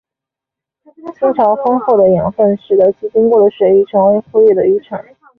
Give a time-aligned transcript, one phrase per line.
[1.19, 4.99] 亲潮丰富的养分使得其经过的水域成为富裕的渔场。